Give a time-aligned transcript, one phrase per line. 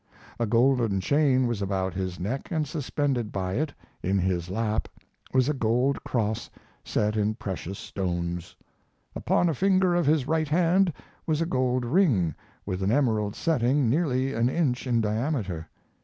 [0.39, 4.87] A golden chain was about his neck and suspended by it in his lap
[5.31, 6.49] was a gold cross
[6.83, 8.55] set in precious stones.
[9.15, 10.91] Upon a finger of his right hand
[11.27, 12.33] was a gold ring
[12.65, 15.69] with an emerald setting nearly an inch in diameter.